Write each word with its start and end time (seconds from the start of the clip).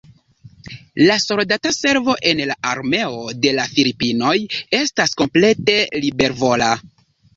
La 1.01 1.17
soldata 1.23 1.71
servo 1.75 2.15
en 2.31 2.41
la 2.51 2.57
Armeo 2.71 3.19
de 3.43 3.53
la 3.59 3.67
Filipinoj 3.75 4.35
estas 4.81 5.15
komplete 5.23 5.77
libervola. 6.07 6.73